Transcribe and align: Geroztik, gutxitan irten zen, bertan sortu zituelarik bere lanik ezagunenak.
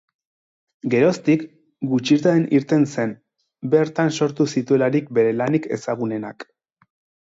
Geroztik, 0.93 1.43
gutxitan 1.91 2.43
irten 2.61 2.89
zen, 2.95 3.15
bertan 3.77 4.13
sortu 4.19 4.51
zituelarik 4.57 5.17
bere 5.21 5.39
lanik 5.41 5.73
ezagunenak. 5.81 6.53